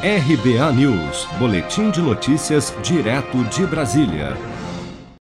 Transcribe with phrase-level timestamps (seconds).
[0.00, 4.28] RBA News, Boletim de Notícias, direto de Brasília.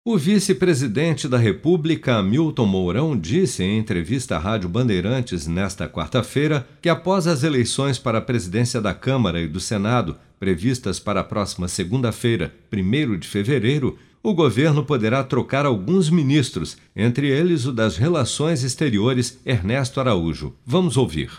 [0.05, 6.89] O vice-presidente da República, Milton Mourão, disse em entrevista à Rádio Bandeirantes nesta quarta-feira que,
[6.89, 11.67] após as eleições para a presidência da Câmara e do Senado, previstas para a próxima
[11.67, 18.63] segunda-feira, 1 de fevereiro, o governo poderá trocar alguns ministros, entre eles o das Relações
[18.63, 20.55] Exteriores, Ernesto Araújo.
[20.63, 21.31] Vamos ouvir.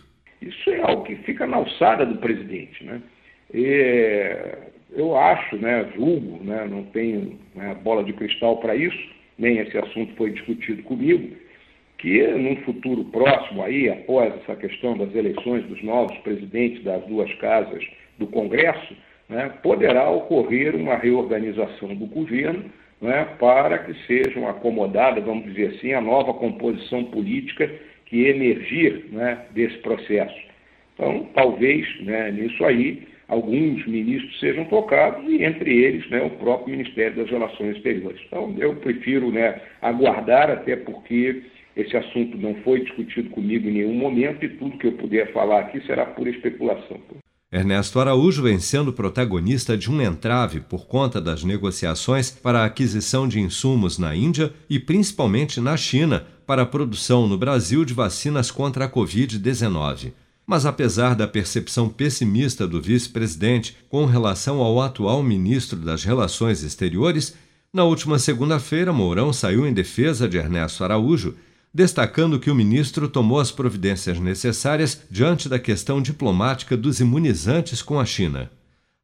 [0.43, 3.00] Isso é algo que fica na alçada do presidente, né?
[3.52, 8.98] E eu acho, né, julgo, né, não tenho né, bola de cristal para isso,
[9.38, 11.36] nem esse assunto foi discutido comigo,
[11.98, 17.32] que num futuro próximo aí, após essa questão das eleições dos novos presidentes das duas
[17.34, 17.84] casas
[18.18, 18.96] do Congresso,
[19.28, 22.65] né, poderá ocorrer uma reorganização do governo
[23.01, 27.70] né, para que sejam acomodadas, vamos dizer assim, a nova composição política
[28.06, 30.37] que emergir né, desse processo.
[30.95, 36.77] Então, talvez né, nisso aí alguns ministros sejam tocados e entre eles né, o próprio
[36.77, 38.21] Ministério das Relações Exteriores.
[38.26, 41.43] Então eu prefiro né, aguardar até porque
[41.76, 45.60] esse assunto não foi discutido comigo em nenhum momento e tudo que eu puder falar
[45.60, 46.99] aqui será pura especulação.
[47.51, 53.26] Ernesto Araújo vem sendo protagonista de um entrave por conta das negociações para a aquisição
[53.26, 58.51] de insumos na Índia e principalmente na China para a produção no Brasil de vacinas
[58.51, 60.12] contra a Covid-19.
[60.49, 67.34] Mas apesar da percepção pessimista do vice-presidente com relação ao atual ministro das Relações Exteriores,
[67.71, 71.34] na última segunda-feira Mourão saiu em defesa de Ernesto Araújo,
[71.72, 78.00] destacando que o ministro tomou as providências necessárias diante da questão diplomática dos imunizantes com
[78.00, 78.50] a China.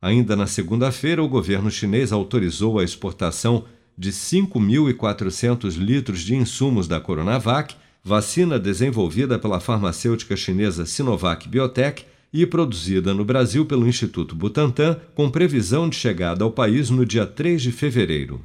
[0.00, 3.66] Ainda na segunda-feira, o governo chinês autorizou a exportação
[3.98, 12.44] de 5.400 litros de insumos da Coronavac vacina desenvolvida pela farmacêutica chinesa Sinovac Biotech e
[12.44, 17.62] produzida no Brasil pelo Instituto Butantan, com previsão de chegada ao país no dia 3
[17.62, 18.44] de fevereiro.